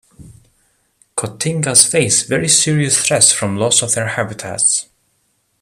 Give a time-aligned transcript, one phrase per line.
[1.15, 4.87] Cotingas face very serious threats from loss of their habitats.